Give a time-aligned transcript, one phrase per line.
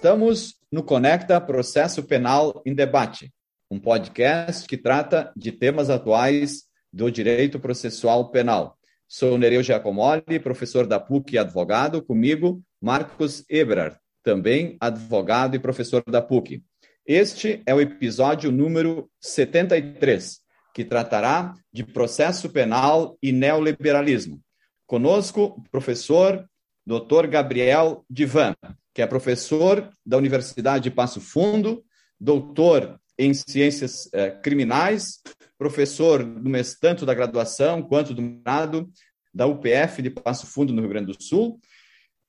[0.00, 3.30] Estamos no Conecta Processo Penal em Debate,
[3.70, 8.78] um podcast que trata de temas atuais do direito processual penal.
[9.06, 16.02] Sou Nereu Giacomoli, professor da PUC e advogado, comigo Marcos Ebrard, também advogado e professor
[16.08, 16.64] da PUC.
[17.04, 20.38] Este é o episódio número 73,
[20.72, 24.40] que tratará de processo penal e neoliberalismo.
[24.86, 26.48] Conosco, o professor
[26.86, 27.26] Dr.
[27.28, 28.54] Gabriel Divan,
[28.94, 31.84] que é professor da Universidade de Passo Fundo,
[32.18, 35.20] doutor em ciências eh, criminais,
[35.58, 38.90] professor do tanto da graduação quanto do mestrado
[39.32, 41.60] da UPF de Passo Fundo, no Rio Grande do Sul,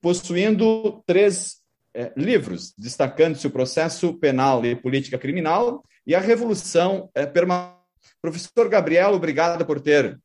[0.00, 1.56] possuindo três
[1.94, 7.80] eh, livros, destacando-se o processo penal e política criminal e a revolução eh, permanente.
[8.20, 10.20] Professor Gabriel, obrigado por ter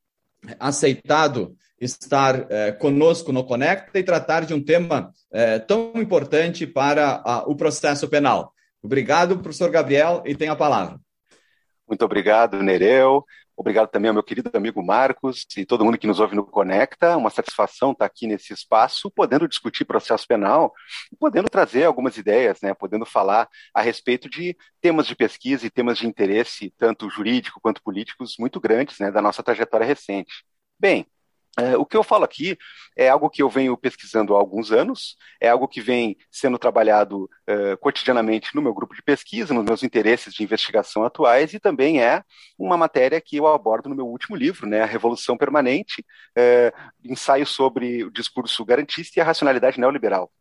[0.59, 7.21] aceitado estar eh, conosco no Conecta e tratar de um tema eh, tão importante para
[7.23, 8.51] a, o processo penal.
[8.81, 10.99] Obrigado, professor Gabriel, e tem a palavra.
[11.87, 13.23] Muito obrigado, Nereu.
[13.55, 17.17] Obrigado também ao meu querido amigo Marcos e todo mundo que nos ouve no Conecta.
[17.17, 20.71] Uma satisfação estar aqui nesse espaço, podendo discutir processo penal
[21.19, 22.73] podendo trazer algumas ideias, né?
[22.75, 27.81] podendo falar a respeito de temas de pesquisa e temas de interesse, tanto jurídico quanto
[27.81, 29.09] políticos, muito grandes né?
[29.09, 30.45] da nossa trajetória recente.
[30.79, 31.07] Bem,
[31.77, 32.57] o que eu falo aqui
[32.95, 37.29] é algo que eu venho pesquisando há alguns anos, é algo que vem sendo trabalhado
[37.47, 42.01] é, cotidianamente no meu grupo de pesquisa, nos meus interesses de investigação atuais, e também
[42.01, 42.23] é
[42.57, 46.71] uma matéria que eu abordo no meu último livro, né, A Revolução Permanente, é,
[47.03, 50.31] ensaio sobre o discurso garantista e a racionalidade neoliberal.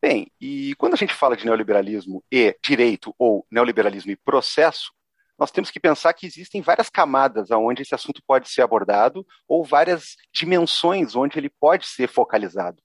[0.00, 4.92] Bem, e quando a gente fala de neoliberalismo e direito, ou neoliberalismo e processo,
[5.38, 9.64] nós temos que pensar que existem várias camadas onde esse assunto pode ser abordado ou
[9.64, 12.80] várias dimensões onde ele pode ser focalizado.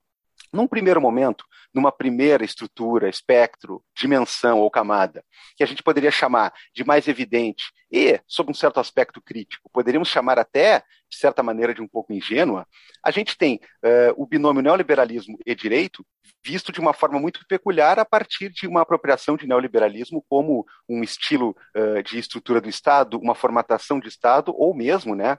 [0.52, 5.24] Num primeiro momento, numa primeira estrutura, espectro, dimensão ou camada,
[5.56, 10.10] que a gente poderia chamar de mais evidente e, sob um certo aspecto crítico, poderíamos
[10.10, 10.80] chamar até,
[11.10, 12.68] de certa maneira, de um pouco ingênua,
[13.04, 16.06] a gente tem uh, o binômio neoliberalismo e direito
[16.44, 21.04] visto de uma forma muito peculiar a partir de uma apropriação de neoliberalismo como um
[21.04, 25.38] estilo uh, de estrutura do Estado, uma formatação de Estado, ou mesmo, né,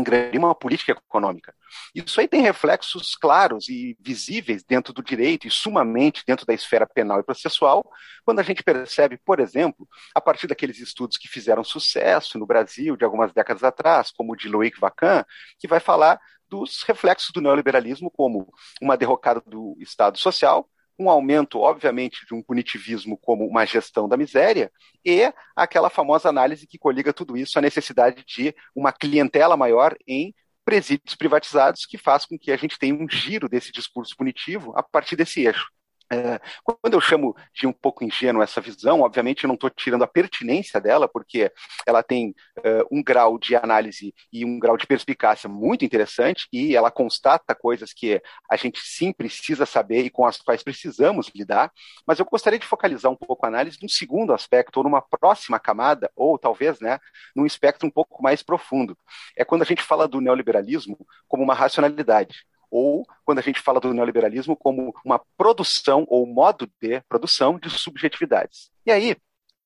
[0.00, 1.52] grande uma política econômica.
[1.92, 6.86] Isso aí tem reflexos claros e visíveis dentro do direito e sumamente dentro da esfera
[6.86, 7.84] penal e processual,
[8.24, 12.96] quando a gente percebe, por exemplo, a partir daqueles estudos que fizeram sucesso no Brasil
[12.96, 15.24] de algumas décadas atrás, como o de Loic Vacan,
[15.58, 20.68] que vai falar dos reflexos do neoliberalismo como uma derrocada do Estado social,
[21.02, 24.70] um aumento, obviamente, de um punitivismo como uma gestão da miséria
[25.04, 30.34] e aquela famosa análise que coliga tudo isso à necessidade de uma clientela maior em
[30.64, 34.82] presídios privatizados, que faz com que a gente tenha um giro desse discurso punitivo a
[34.82, 35.66] partir desse eixo.
[36.12, 40.04] É, quando eu chamo de um pouco ingênuo essa visão, obviamente eu não estou tirando
[40.04, 41.50] a pertinência dela, porque
[41.86, 46.76] ela tem uh, um grau de análise e um grau de perspicácia muito interessante, e
[46.76, 51.72] ela constata coisas que a gente sim precisa saber e com as quais precisamos lidar,
[52.06, 55.58] mas eu gostaria de focalizar um pouco a análise num segundo aspecto, ou numa próxima
[55.58, 56.98] camada, ou talvez né,
[57.34, 58.98] num espectro um pouco mais profundo.
[59.34, 63.78] É quando a gente fala do neoliberalismo como uma racionalidade ou quando a gente fala
[63.78, 68.70] do neoliberalismo como uma produção ou modo de produção de subjetividades.
[68.86, 69.14] E aí,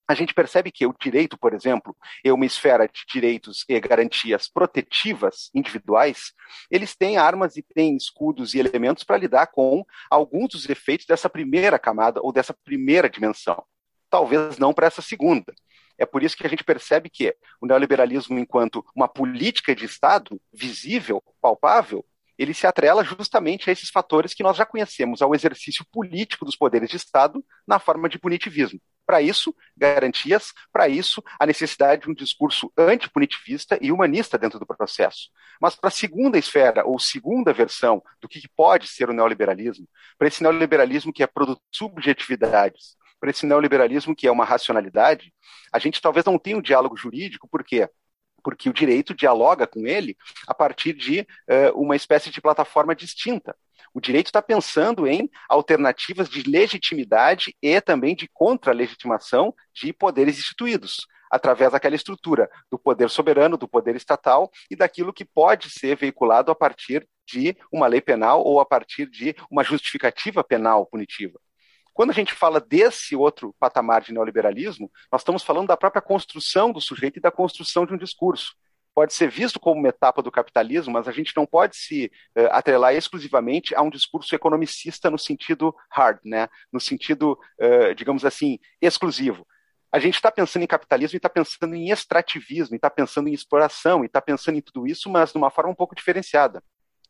[0.09, 4.49] a gente percebe que o direito, por exemplo, é uma esfera de direitos e garantias
[4.49, 6.33] protetivas individuais,
[6.71, 11.31] eles têm armas e têm escudos e elementos para lidar com alguns dos efeitos dessa
[11.31, 13.65] primeira camada ou dessa primeira dimensão.
[14.11, 15.53] Talvez não para essa segunda.
[15.99, 20.41] É por isso que a gente percebe que o neoliberalismo, enquanto uma política de Estado
[20.53, 22.05] visível, palpável,
[22.39, 26.57] ele se atrela justamente a esses fatores que nós já conhecemos, ao exercício político dos
[26.57, 28.81] poderes de Estado na forma de punitivismo.
[29.07, 34.67] Para isso, garantias, para isso, a necessidade de um discurso antipunitivista e humanista dentro do
[34.67, 35.31] processo.
[35.61, 40.27] Mas para a segunda esfera, ou segunda versão do que pode ser o neoliberalismo, para
[40.27, 45.33] esse neoliberalismo que é produto de subjetividades, para esse neoliberalismo que é uma racionalidade,
[45.73, 47.89] a gente talvez não tenha um diálogo jurídico, por quê?
[48.47, 50.17] Porque o direito dialoga com ele
[50.47, 53.57] a partir de uh, uma espécie de plataforma distinta.
[53.93, 61.09] O direito está pensando em alternativas de legitimidade e também de contra-legitimação de poderes instituídos,
[61.29, 66.53] através daquela estrutura do poder soberano, do poder estatal e daquilo que pode ser veiculado
[66.53, 71.41] a partir de uma lei penal ou a partir de uma justificativa penal punitiva.
[71.97, 76.71] Quando a gente fala desse outro patamar de neoliberalismo, nós estamos falando da própria construção
[76.71, 78.55] do sujeito e da construção de um discurso.
[78.95, 82.49] pode ser visto como uma etapa do capitalismo, mas a gente não pode se uh,
[82.51, 86.49] atrelar exclusivamente a um discurso economicista no sentido hard, né?
[86.71, 89.47] no sentido, uh, digamos assim, exclusivo.
[89.91, 93.33] A gente está pensando em capitalismo e está pensando em extrativismo, e está pensando em
[93.33, 96.63] exploração, e está pensando em tudo isso, mas de uma forma um pouco diferenciada.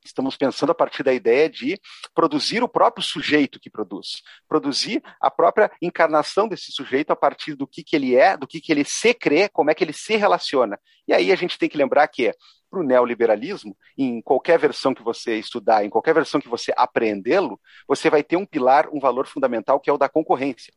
[0.07, 1.79] Estamos pensando a partir da ideia de
[2.15, 7.67] produzir o próprio sujeito que produz, produzir a própria encarnação desse sujeito a partir do
[7.67, 10.17] que, que ele é, do que, que ele se crê, como é que ele se
[10.17, 10.79] relaciona.
[11.09, 12.33] E aí a gente tem que lembrar que
[12.71, 17.61] para o neoliberalismo, em qualquer versão que você estudar, em qualquer versão que você apreendê-lo,
[17.87, 20.73] você vai ter um pilar, um valor fundamental que é o da concorrência.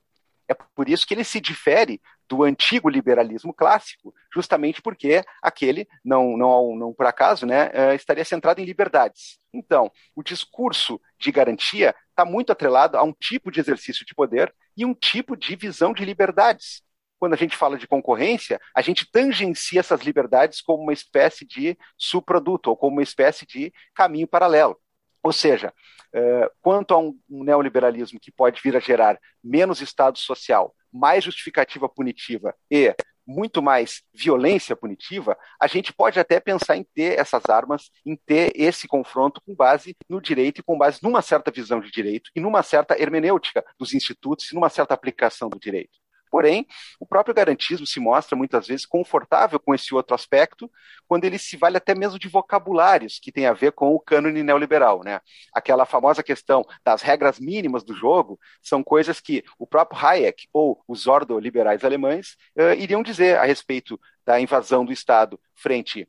[0.48, 6.38] É por isso que ele se difere do antigo liberalismo clássico, justamente porque aquele, não,
[6.38, 9.40] não, não por acaso, né, eh, estaria centrado em liberdades.
[9.52, 14.54] Então, o discurso de garantia está muito atrelado a um tipo de exercício de poder
[14.78, 16.84] e um tipo de visão de liberdades.
[17.18, 21.76] Quando a gente fala de concorrência, a gente tangencia essas liberdades como uma espécie de
[21.98, 24.80] subproduto ou como uma espécie de caminho paralelo.
[25.24, 25.74] Ou seja,
[26.14, 31.88] eh, quanto a um neoliberalismo que pode vir a gerar menos Estado social, mais justificativa
[31.88, 32.96] punitiva e
[33.30, 38.52] muito mais violência punitiva, a gente pode até pensar em ter essas armas, em ter
[38.56, 42.40] esse confronto com base no direito e com base numa certa visão de direito e
[42.40, 46.00] numa certa hermenêutica dos institutos e numa certa aplicação do direito.
[46.30, 46.66] Porém,
[47.00, 50.70] o próprio garantismo se mostra muitas vezes confortável com esse outro aspecto,
[51.08, 54.44] quando ele se vale até mesmo de vocabulários que tem a ver com o cânone
[54.44, 55.04] neoliberal.
[55.04, 55.20] Né?
[55.54, 60.82] Aquela famosa questão das regras mínimas do jogo são coisas que o próprio Hayek ou
[60.88, 66.08] os ordoliberais alemães uh, iriam dizer a respeito da invasão do Estado frente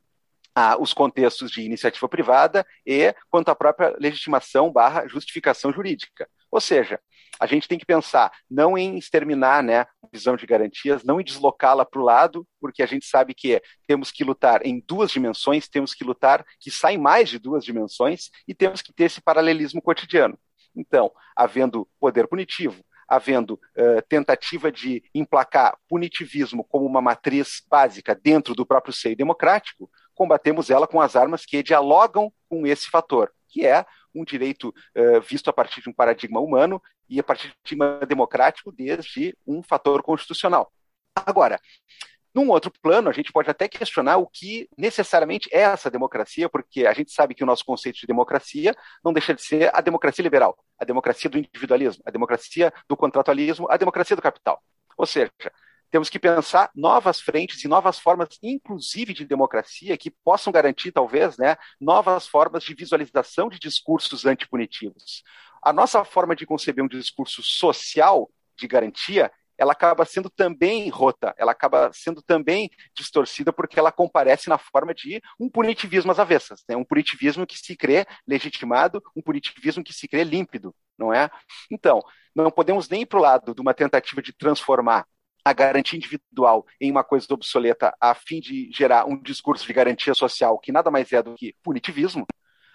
[0.79, 6.27] os contextos de iniciativa privada e quanto à própria legitimação barra justificação jurídica.
[6.51, 6.99] Ou seja,
[7.41, 11.23] a gente tem que pensar não em exterminar né, a visão de garantias, não em
[11.23, 15.67] deslocá-la para o lado, porque a gente sabe que temos que lutar em duas dimensões,
[15.67, 19.81] temos que lutar que sai mais de duas dimensões e temos que ter esse paralelismo
[19.81, 20.37] cotidiano.
[20.75, 28.53] Então, havendo poder punitivo, havendo uh, tentativa de emplacar punitivismo como uma matriz básica dentro
[28.53, 33.65] do próprio seio democrático, combatemos ela com as armas que dialogam com esse fator, que
[33.65, 37.75] é um direito uh, visto a partir de um paradigma humano e a partir de
[37.75, 40.71] um democrático desde um fator constitucional.
[41.15, 41.59] Agora,
[42.33, 46.85] num outro plano, a gente pode até questionar o que necessariamente é essa democracia, porque
[46.85, 48.73] a gente sabe que o nosso conceito de democracia
[49.03, 53.67] não deixa de ser a democracia liberal, a democracia do individualismo, a democracia do contratualismo,
[53.69, 54.61] a democracia do capital.
[54.97, 55.31] Ou seja,
[55.91, 61.37] temos que pensar novas frentes e novas formas, inclusive de democracia, que possam garantir, talvez,
[61.37, 65.21] né, novas formas de visualização de discursos antipunitivos.
[65.61, 71.35] A nossa forma de conceber um discurso social de garantia ela acaba sendo também rota,
[71.37, 76.63] ela acaba sendo também distorcida porque ela comparece na forma de um punitivismo às avessas,
[76.67, 76.75] né?
[76.75, 81.29] um punitivismo que se crê legitimado, um punitivismo que se crê límpido, não é?
[81.69, 82.01] Então,
[82.35, 85.05] não podemos nem ir para o lado de uma tentativa de transformar
[85.43, 90.13] a garantia individual em uma coisa obsoleta a fim de gerar um discurso de garantia
[90.13, 92.25] social que nada mais é do que punitivismo,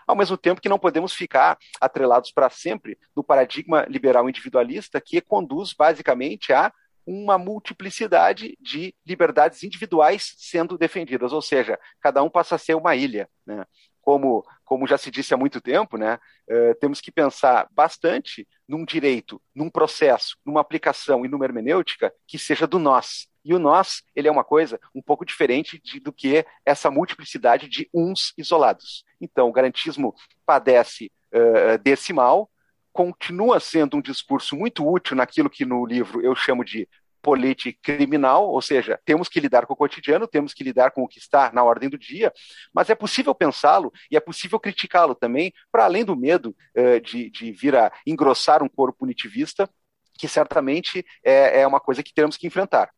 [0.07, 5.21] ao mesmo tempo que não podemos ficar atrelados para sempre no paradigma liberal individualista que
[5.21, 6.73] conduz basicamente a
[7.07, 12.97] uma multiplicidade de liberdades individuais sendo defendidas, ou seja, cada um passa a ser uma
[12.97, 13.29] ilha.
[13.47, 13.65] Né?
[14.01, 16.19] Como, como já se disse há muito tempo, né,
[16.51, 22.39] uh, temos que pensar bastante num direito, num processo, numa aplicação e numa hermenêutica que
[22.39, 23.29] seja do nós.
[23.45, 27.69] E o nós, ele é uma coisa um pouco diferente de, do que essa multiplicidade
[27.69, 29.05] de uns isolados.
[29.21, 32.51] Então, o garantismo padece uh, desse mal,
[32.93, 36.89] continua sendo um discurso muito útil naquilo que no livro eu chamo de
[37.27, 41.09] política criminal, ou seja, temos que lidar com o cotidiano, temos que lidar com o
[41.09, 42.33] que está na ordem do dia,
[42.73, 47.29] mas é possível pensá-lo e é possível criticá-lo também, para além do medo uh, de,
[47.29, 49.69] de vir a engrossar um coro punitivista,
[50.17, 52.91] que certamente é, é uma coisa que temos que enfrentar.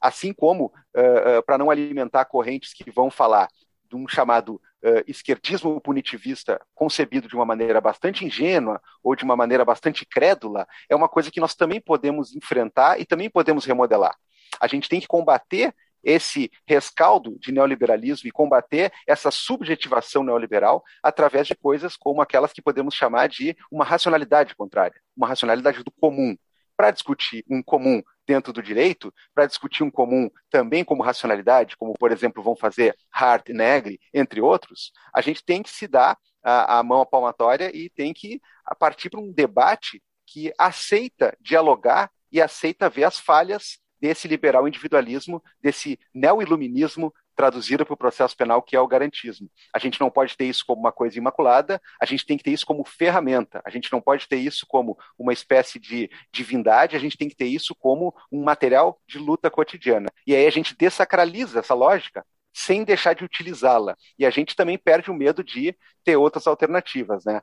[0.00, 3.46] Assim como, uh, uh, para não alimentar correntes que vão falar
[3.88, 9.36] de um chamado uh, esquerdismo punitivista concebido de uma maneira bastante ingênua ou de uma
[9.36, 14.16] maneira bastante crédula, é uma coisa que nós também podemos enfrentar e também podemos remodelar.
[14.60, 21.46] A gente tem que combater esse rescaldo de neoliberalismo e combater essa subjetivação neoliberal através
[21.46, 26.36] de coisas como aquelas que podemos chamar de uma racionalidade contrária, uma racionalidade do comum.
[26.76, 31.94] Para discutir um comum dentro do direito para discutir um comum também como racionalidade, como,
[31.94, 36.18] por exemplo, vão fazer Hart e Negri, entre outros, a gente tem que se dar
[36.42, 38.40] a, a mão à palmatória e tem que
[38.78, 45.42] partir para um debate que aceita dialogar e aceita ver as falhas desse liberal individualismo,
[45.60, 49.48] desse neo-iluminismo traduzida para o processo penal, que é o garantismo.
[49.72, 52.50] A gente não pode ter isso como uma coisa imaculada, a gente tem que ter
[52.50, 56.98] isso como ferramenta, a gente não pode ter isso como uma espécie de divindade, a
[56.98, 60.08] gente tem que ter isso como um material de luta cotidiana.
[60.26, 63.96] E aí a gente desacraliza essa lógica sem deixar de utilizá-la.
[64.18, 67.40] E a gente também perde o medo de ter outras alternativas, né?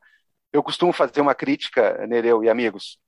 [0.52, 3.00] Eu costumo fazer uma crítica, Nereu e amigos,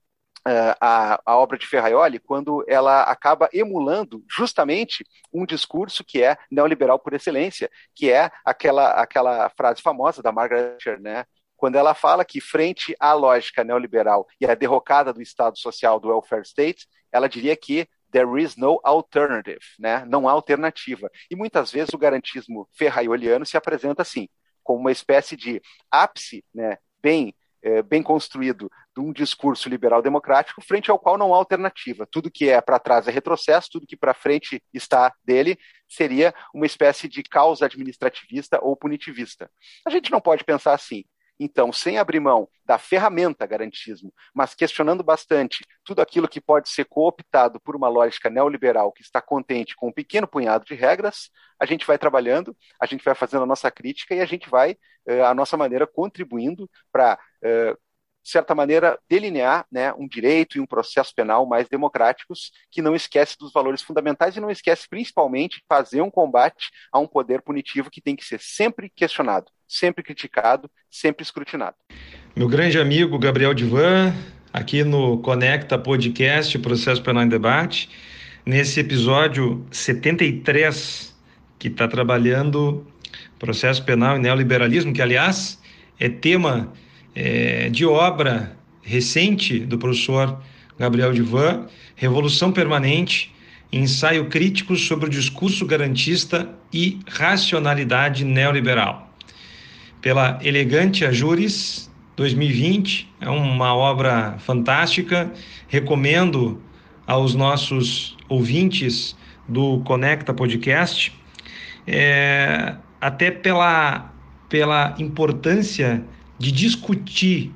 [0.79, 6.99] a, a, obra de Ferraioli quando ela acaba emulando justamente um discurso que é neoliberal
[6.99, 11.25] por excelência, que é aquela, aquela frase famosa da Margaret Thatcher, né?
[11.57, 16.09] quando ela fala que, frente à lógica neoliberal e à derrocada do Estado social, do
[16.09, 20.05] welfare state, ela diria que there is no alternative, né?
[20.07, 21.09] não há alternativa.
[21.29, 24.29] E muitas vezes o garantismo ferraioliano se apresenta assim,
[24.63, 27.33] como uma espécie de ápice né, bem,
[27.67, 32.07] é, bem construído de um discurso liberal democrático, frente ao qual não há alternativa.
[32.09, 36.65] Tudo que é para trás é retrocesso, tudo que para frente está dele seria uma
[36.65, 39.51] espécie de causa administrativista ou punitivista.
[39.85, 41.03] A gente não pode pensar assim.
[41.39, 46.85] Então, sem abrir mão da ferramenta garantismo, mas questionando bastante tudo aquilo que pode ser
[46.85, 51.65] cooptado por uma lógica neoliberal que está contente com um pequeno punhado de regras, a
[51.65, 55.21] gente vai trabalhando, a gente vai fazendo a nossa crítica e a gente vai, eh,
[55.21, 60.65] a nossa maneira, contribuindo para eh, de certa maneira, delinear né, um direito e um
[60.65, 66.01] processo penal mais democráticos, que não esquece dos valores fundamentais e não esquece, principalmente, fazer
[66.01, 71.23] um combate a um poder punitivo que tem que ser sempre questionado, sempre criticado, sempre
[71.23, 71.77] escrutinado.
[72.35, 74.13] Meu grande amigo Gabriel Divan,
[74.51, 77.89] aqui no Conecta Podcast Processo Penal em Debate,
[78.45, 81.15] nesse episódio 73,
[81.57, 82.85] que está trabalhando
[83.39, 85.61] processo penal e neoliberalismo, que, aliás,
[85.97, 86.73] é tema
[87.19, 90.39] é, de obra recente do professor
[90.77, 93.33] Gabriel Divan, Revolução Permanente,
[93.73, 99.11] ensaio crítico sobre o discurso garantista e racionalidade neoliberal.
[99.99, 105.33] Pela Elegante Juris, 2020, é uma obra fantástica,
[105.67, 106.61] recomendo
[107.07, 109.17] aos nossos ouvintes
[109.49, 111.11] do Conecta Podcast,
[111.87, 114.13] é, até pela,
[114.47, 116.05] pela importância
[116.37, 117.51] de discutir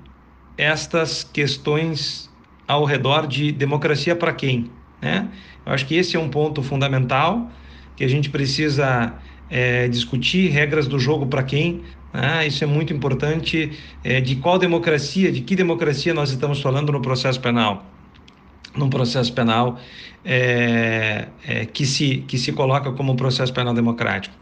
[0.58, 2.30] estas questões
[2.68, 4.70] ao redor de democracia para quem,
[5.02, 5.30] né?
[5.66, 7.52] Eu acho que esse é um ponto fundamental
[7.96, 9.14] que a gente precisa
[9.50, 11.82] é, discutir regras do jogo para quem.
[12.14, 12.48] Né?
[12.48, 13.78] Isso é muito importante.
[14.04, 17.86] É, de qual democracia, de que democracia nós estamos falando no processo penal?
[18.76, 19.78] Num processo penal
[20.24, 24.34] é, é que, se, que se coloca como um processo penal democrático.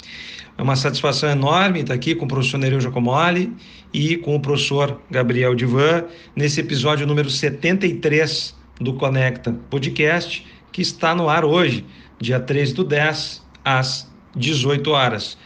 [0.59, 3.55] É uma satisfação enorme estar aqui com o professor Nereu Giacomoli
[3.93, 6.03] e com o professor Gabriel Divan
[6.35, 11.85] nesse episódio número 73 do Conecta Podcast, que está no ar hoje,
[12.19, 15.37] dia 13 do 10, às 18 horas.